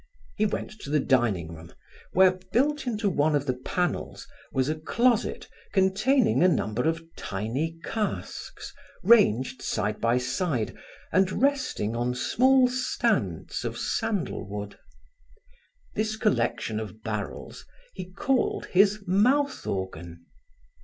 He 0.35 0.47
went 0.47 0.71
to 0.79 0.89
the 0.89 0.99
dining 0.99 1.53
room 1.53 1.71
where, 2.11 2.39
built 2.51 2.87
in 2.87 2.97
one 3.15 3.35
of 3.35 3.45
the 3.45 3.53
panels, 3.53 4.27
was 4.51 4.67
a 4.67 4.73
closet 4.73 5.47
containing 5.73 6.41
a 6.41 6.47
number 6.47 6.89
of 6.89 7.03
tiny 7.15 7.77
casks, 7.83 8.73
ranged 9.03 9.61
side 9.61 10.01
by 10.01 10.17
side, 10.17 10.75
and 11.11 11.39
resting 11.43 11.95
on 11.95 12.15
small 12.15 12.67
stands 12.67 13.63
of 13.63 13.77
sandal 13.77 14.43
wood. 14.49 14.79
This 15.93 16.15
collection 16.17 16.79
of 16.79 17.03
barrels 17.03 17.63
he 17.93 18.05
called 18.09 18.65
his 18.73 19.03
mouth 19.05 19.67
organ. 19.67 20.25